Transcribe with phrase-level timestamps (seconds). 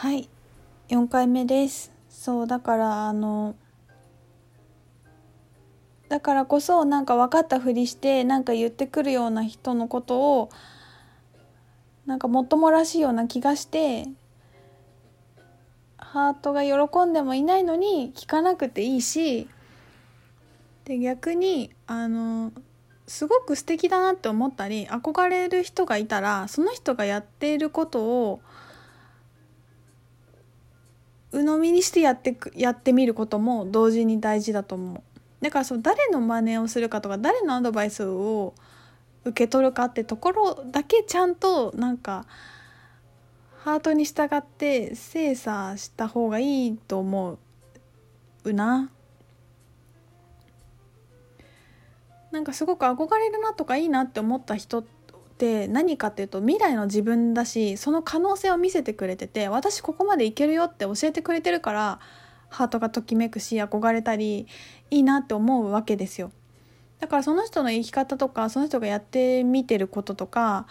[0.00, 0.30] はい。
[0.88, 1.92] 4回目です。
[2.08, 3.54] そうだからあの
[6.08, 10.50] だからこそなんか分かったふりしてなんか言ってくるような人のことを
[12.06, 14.06] なんかもっともらしいような気がして
[15.98, 19.48] ハートが喜んでもいないのに聞かなくていいし
[20.86, 22.52] で逆にあの
[23.06, 28.40] すごく素敵だなって思ったり憧れる人がいたらその人がやっていることを
[31.32, 35.02] 鵜呑みにしてやってくやってみることも同時に大事だと思う。
[35.40, 38.54] だからそう誰の真似をするかとか誰のアドバイスを
[39.24, 42.26] 受け取るかってところだけちゃんとなんか
[43.62, 47.38] ハートに従って精査した方がいいと思
[48.44, 48.90] うな。
[52.30, 54.99] なんかすごく憧れるなとかいいなって思った人って
[55.68, 62.00] 何かっていうと未来の自分だしその可能性を見せてくれてて私ここまでいけるよって教えてくれてるから
[62.48, 64.46] ハートがときめくし憧れたり
[64.90, 66.32] いいなって思うわけですよ。
[66.98, 70.66] だからその人の生き方とかその人がやってみてることとか、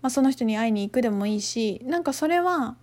[0.00, 2.76] まあ、その人に会いに行くでもいいしなんかそれは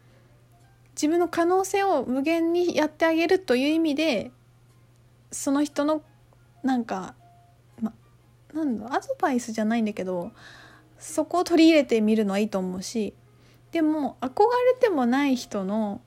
[0.95, 4.31] 自分の可能性を無限にやってあげるという意味で
[5.31, 6.01] その人の
[6.61, 7.15] なんか
[7.81, 7.93] ま
[8.53, 10.31] なんだアドバイスじゃないんだけど
[10.99, 13.13] そこを取り入れてみるのはいいと思うし
[13.71, 16.01] でも憧れてもない人の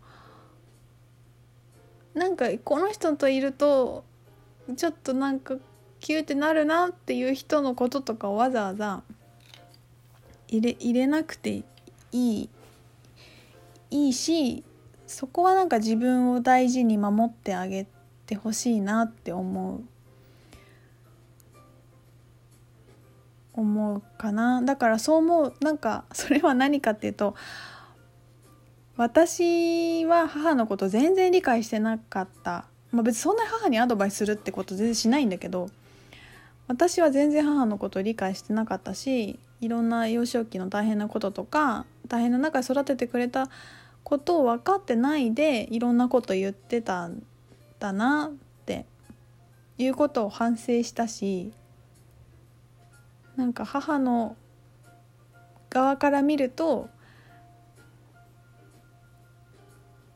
[2.14, 4.04] なんかこの人といると
[4.76, 5.56] ちょっとなんか
[6.00, 9.02] キューってなるなっていう人のこととかをわざわざ
[10.48, 11.64] 入れ入れなくてい
[12.12, 12.50] い
[13.90, 14.64] いいし
[15.06, 17.86] そこはなんか自分を大事に守ってあげ
[18.26, 19.91] てほしいなって思う。
[23.62, 24.62] 思うかな。
[24.62, 25.54] だからそう思う。
[25.60, 27.34] なんかそれは何かっていうと
[28.96, 35.70] 私は母のこと全然理解してなかった、まあ、別にそんな母にアドバイスするってこと全然しないんだけど
[36.68, 43.48] 私は全然母のことを理解してなかったしいろんな幼少期の大変なこととか大変な中で育ててくれた
[44.04, 47.22] ことを分かってないでいろんなこと言ってたん
[47.78, 48.84] だなって
[49.78, 51.52] いうことを反省したし
[53.36, 54.36] なんか母の
[55.70, 56.90] 側から見ると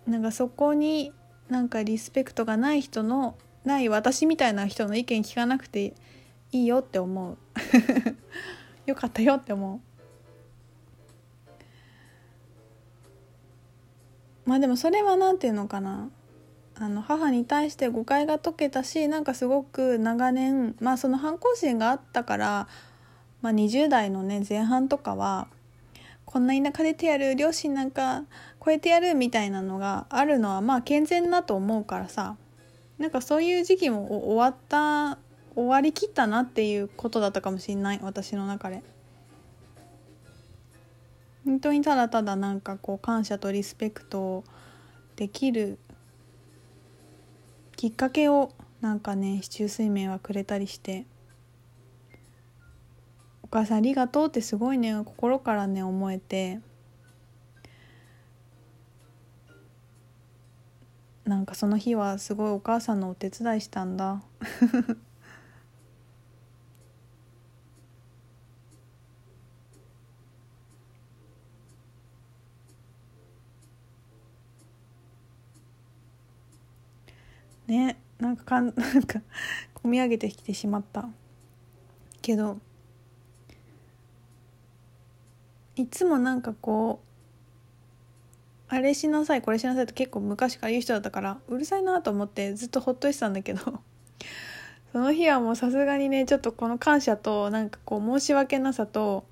[0.06, 1.12] なんかそこに
[1.48, 5.94] なんかリスペクトがない人のない私みたいな人の意見聞かなくて
[6.52, 7.36] いいよって思う。
[8.86, 9.80] よかったよって思う。
[14.48, 16.08] まあでもそれは何て言うのかな。
[16.78, 22.68] あの母に対して誤解が解けたしなんかすごく長年まあその反抗心があったから
[23.42, 25.48] まあ、20代のね前半とかは
[26.24, 28.24] こんな田舎出てやる両親なんか
[28.64, 32.36] 超えてやるみたいなのがあるのはまあ健全だと思うからさ
[32.98, 35.18] なんかそういう時期も終わった
[35.54, 38.82] 終わりきったなっていうことだったかもしんない私の中で。
[41.46, 44.42] 本当にただただなんかこう感謝とリスペクト
[45.14, 45.78] できる
[47.76, 51.06] きっかけをなんかね市中水面はくれたりして
[53.56, 56.60] 母さんありがとうってすごいね心からね思えて。
[61.24, 64.22] なんかその日はすごいお母さんのお手伝いしたんだ。
[77.66, 79.20] ねなんかかん なんか
[79.74, 81.08] 込み上げてきてしまった。
[82.22, 82.58] けど
[85.76, 87.06] いつもなんかこう
[88.68, 93.60] あれしなさいこれしなさいって結構昔から言う人だったからうるさいなと思ってずっとほっとしてたんだけど
[94.92, 99.24] その日はもうさすがにねちょっとこの感謝となんかこう申し訳なさと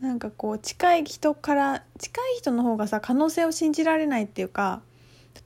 [0.00, 4.82] なんかこう近い人から近い人の方がさ可能性を信じられないっていうか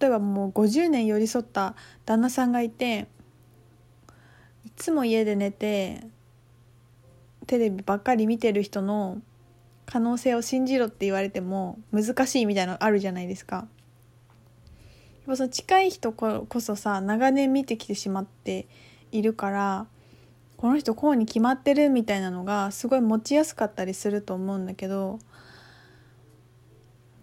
[0.00, 3.08] 例えばもう50年寄り添った旦那さんがいて
[4.66, 6.04] いつも家で寝て
[7.46, 9.20] テレビばっかり見てる人の
[9.90, 13.56] 可能性を信じろって言われても難しいみたいなのあるじゃないですか。
[13.56, 13.66] やっ
[15.26, 18.68] ぱその近い人こそさ長年見てきてしまって
[19.12, 19.86] いるから
[20.56, 25.18] この人こうに決まってるみたいなのがすごい持ちやすかったりすると思うんだけど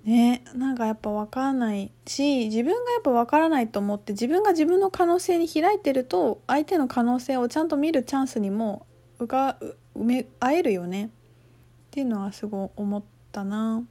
[0.04, 8.86] ねなんかやっぱ分からないし自分がやっぱ分からないと思って自分が自分の可能性に開いてると相手の可能性をちゃんと見るチャンスにも
[9.20, 9.58] うか
[9.96, 11.10] 埋め会えるよね
[11.98, 13.84] っていうのはすごい思ったな。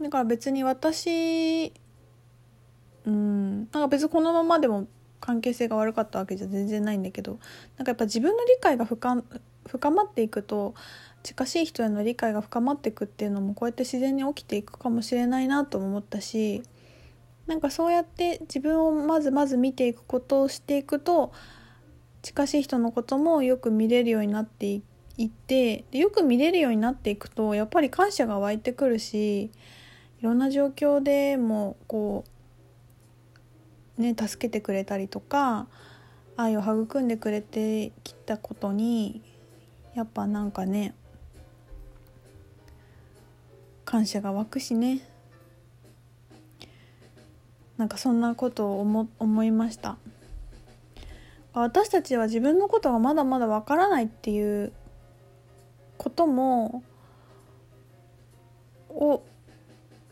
[0.00, 1.72] だから別に私
[3.06, 4.88] うんなんか別にこのままでも
[5.20, 7.38] 関係性が悪かったわけじゃ全然ないんだけど
[7.76, 9.22] なんかやっぱ自分の理解が深
[9.68, 10.74] 深まっていくと
[11.22, 16.64] 近しい人への理解が深まっていくっていうのもこうやって自然に起きていくかもしれないなと思ったし
[17.46, 21.32] なんかそうやって自分をまずまず見ていくことをしていくと
[22.22, 24.82] 近しい人のこともよく見れるようになってい
[25.22, 29.50] ってでよく見れるようになっていくとやっぱり感謝が湧いてくるしい
[30.22, 32.24] ろんな状況でもこ
[33.98, 35.68] うね助けてくれたりとか
[36.36, 39.22] 愛を育んでくれてきたことに
[39.94, 40.94] やっぱなんかね
[43.84, 45.06] 感謝が湧くしね。
[47.76, 49.98] なんかそんなことを思思いました。
[51.52, 54.72] 私たちは自分のことがまだまだわからないっていう
[55.98, 56.82] ことも
[58.90, 59.22] を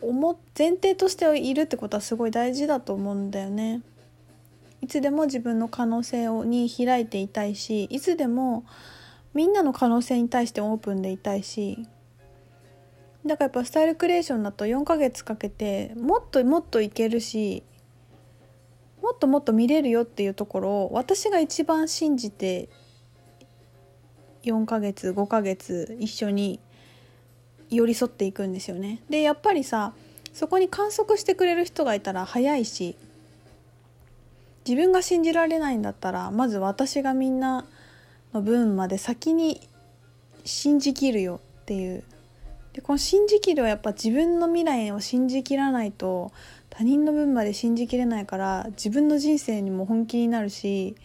[0.00, 3.82] 思前提としているってことはすごい大事だと思うんだよね。
[4.80, 8.64] いつでも自分の可能性をに開いていたいしいつでも
[9.32, 11.86] みんなの可能性に対してオープンでいたいし
[13.24, 17.62] だからやっぱスタイルクリエーションだと4ヶ月かけてもっともっといけるし
[19.00, 22.68] もっともっと見れるよっていうところを私が一番信じて
[24.42, 26.60] 4ヶ月5ヶ月一緒に
[27.70, 29.00] 寄り添っていくんですよね。
[29.08, 29.92] でやっぱりさ
[30.32, 32.96] そこに観測してくれる人がいたら早いし
[34.66, 37.66] 自分が信じられないんだったらまず私がみんな
[38.32, 39.60] の分まで先に
[40.44, 42.04] 信じきるよっていう
[42.72, 46.32] でこの信じきるはやっぱ自分の未来を信じきらないと
[46.70, 50.96] 他人の分まで信じきれないから自分の人生にも本気になるし、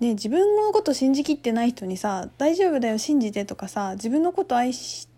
[0.00, 5.08] ね、自分のこと信じきってない人にさ「大丈夫だよ信じて」とかさ自分のこと愛し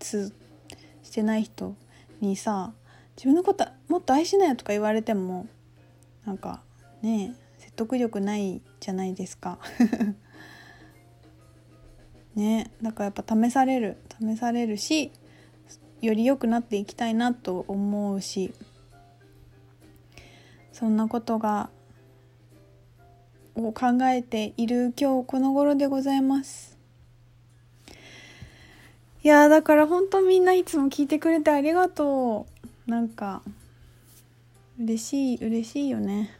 [0.00, 1.76] してない人
[2.20, 2.72] にさ
[3.16, 5.46] 自分のこともっと愛しなよとか言われても
[6.24, 6.62] なんか
[7.02, 9.58] ね説得力ないじゃないですか。
[12.34, 15.12] ねだからやっぱ試される試されるし
[16.00, 18.54] より良くなっていきたいなと思うし
[20.72, 21.68] そんなことが
[23.54, 26.78] を考えている今日この頃でございます。
[29.24, 32.46] いやだから本当みんないつも聞いてくれてありがと
[32.86, 32.90] う。
[32.90, 33.42] なんか
[34.80, 36.36] 嬉しい嬉しいよね。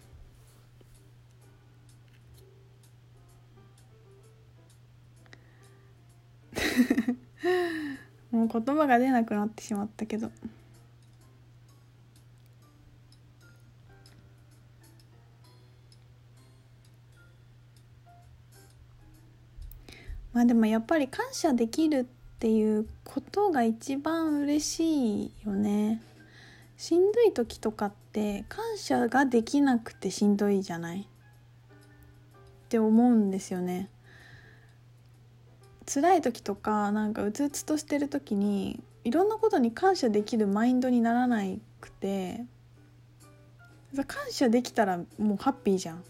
[8.30, 10.30] もう言葉が出なくなってしまったけど。
[20.32, 22.04] まあでもやっぱり感謝できるっ
[22.38, 26.02] ていうことが一番嬉しいよね。
[26.76, 31.00] しんどい時とかって感謝ができなくてしんどいじゃない？
[31.02, 33.90] って思うんですよね。
[35.86, 41.42] 辛い時とかなんかうつうつとしてる時にいろんなことに感謝できるマインドにならな
[41.80, 42.44] くて。
[44.06, 46.02] 感謝できたらもうハッピーじゃん。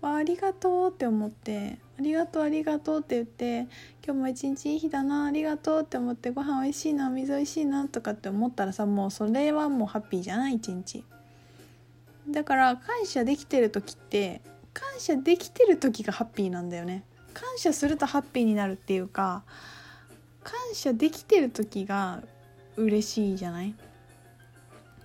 [0.00, 3.68] あありがとうって思って「ありがとうありがとう」って言って
[4.02, 11.04] 「今日も一日いい日だなありがとう」って思って「ご飯おいしいな水おいしいな」とかって思ったらさもうそれはもうハッピーじゃない一日。
[12.26, 14.40] だから感謝できてる時って
[14.72, 17.04] 感謝できてる時がハッピーなんだよね。
[17.34, 19.42] 感謝するとハッピーになるっていうか
[20.42, 22.22] 感謝できてる時が
[22.76, 23.74] 嬉しいじゃない？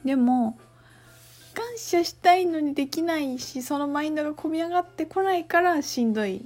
[0.06, 0.58] でも
[1.54, 6.46] 感謝したいのにできないしそのマインドが込み上がってこないからしんどい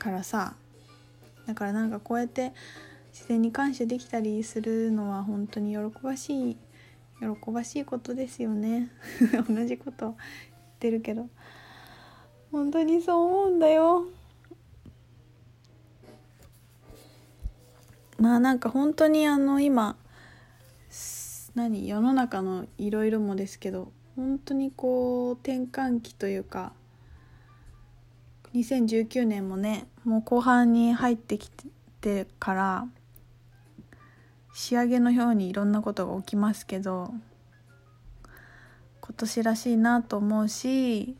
[0.00, 0.54] からさ
[1.46, 2.52] だからなんかこうやって
[3.12, 6.56] 自然に感謝できたりするのは本当に喜ばしい
[7.20, 8.90] 喜ばしいことですよね。
[9.46, 10.16] 同じこと言っ
[10.78, 11.28] てるけど。
[12.50, 14.06] 本当にそう思うんだよ。
[18.18, 19.96] まあなんか本当にあの今
[21.54, 26.72] 何世の中のいろいろもですけど本当にこう転換期というか
[28.54, 31.50] 2019年もねもう後半に入ってき
[32.00, 32.86] てから
[34.52, 37.14] 仕上げのようにいろんなことが起きますけど
[39.00, 41.16] 今年らしいなと思うし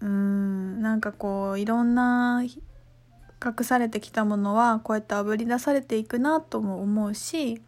[0.00, 7.60] うんなんかこういろんな隠されてきたものはこうやってあぶり出されていくなとも思うし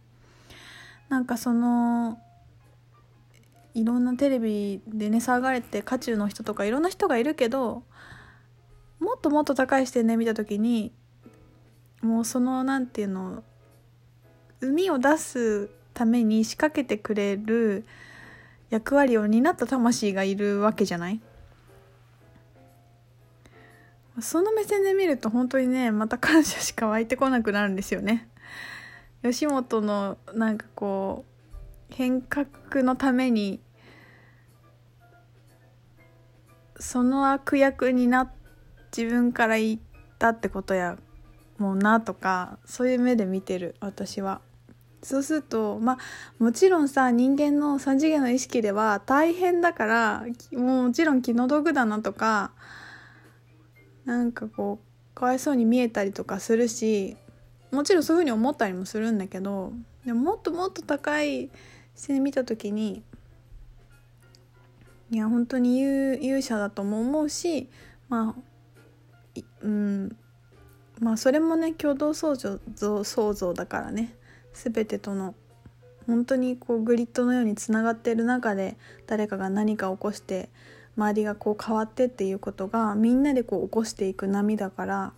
[1.09, 2.19] なんかその
[3.73, 7.83] いろんなテレビでね騒がれて渦中の人とかいろんな人がいるけど
[8.99, 10.91] もっともっと高い視点で見た時に
[12.01, 13.43] もうそのなんていうの
[14.59, 17.85] 海を出すために仕掛けてくれる
[18.69, 21.19] 役割を担った魂がいるわけじゃない？
[24.19, 28.27] その目線で見ると本当にねまた感謝しか湧いてこなくなるんですよね。
[29.23, 31.30] 吉本のなんかこう
[31.91, 32.47] 変革
[32.83, 33.59] のために
[36.79, 38.31] その悪役にな
[38.95, 39.79] 自分から言っ
[40.17, 40.97] たってことや
[41.57, 44.41] もうなとかそういう目で見てる私は。
[45.03, 45.97] そうするとまあ
[46.43, 52.51] もちろんさ人間の3次元の意識では大変だからももちろん気の毒だなとか
[54.05, 57.17] なんかこうかわいそうに見えたりとかするし
[57.71, 59.73] もちろんそういうふうに思ったりもするんだけど
[60.05, 61.49] でももっともっと高い
[61.95, 63.03] 視点で見た時に
[65.11, 67.69] いや本当に勇勇者だとも思うし
[68.09, 68.51] まあ
[69.61, 70.15] うん。
[70.99, 72.59] まあそれもね共同創造
[73.03, 74.15] 創造だからね。
[74.53, 75.33] 全てとの
[76.07, 78.75] 本当にこうグリッドのようにつながってる中で
[79.07, 80.49] 誰かが何か起こして
[80.97, 85.13] 周りがこう変わってっていうことがみんなでこう起こしていく波だから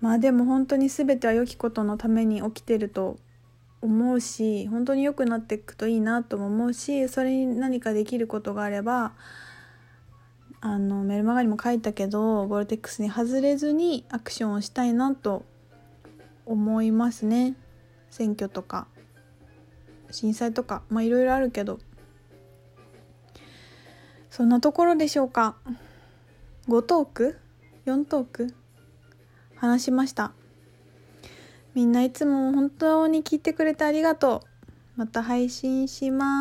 [0.00, 3.16] まあでも本当に全ては良きことのために起きてると
[3.86, 9.12] 思うし本当に良くなっていくといいなとも思うしそれに何かできることがあれば
[10.60, 15.44] あのメルマガにも書いたけどボルテックスに外れずにアクションをしたいなと
[16.44, 17.54] 思いますね。
[18.10, 18.86] 選挙とか
[20.10, 21.78] 震災とかまあいろいろあるけど。
[24.30, 25.56] そんなところでしょうか。
[26.68, 27.38] 5トーク
[27.86, 28.54] ？4トーク？
[29.54, 30.32] 話しました。
[31.76, 34.42] みんないつも本当に聞いてくれてありがと
[34.96, 35.00] う。
[35.00, 36.36] また配信します。